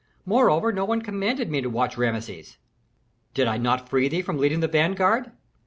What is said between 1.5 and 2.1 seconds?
me to watch